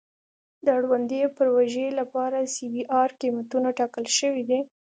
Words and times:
د 0.65 0.67
اړوندې 0.77 1.21
پروژې 1.37 1.87
لپاره 1.99 2.37
سی 2.53 2.65
بي 2.73 2.83
ار 3.01 3.09
قیمتونه 3.21 3.69
ټاکل 3.79 4.05
شوي 4.17 4.43
دي 4.49 4.59